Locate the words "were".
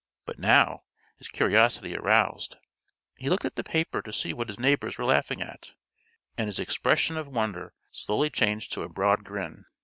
4.97-5.05